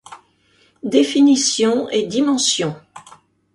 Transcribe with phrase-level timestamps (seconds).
[0.81, 2.75] Définition et dimensions.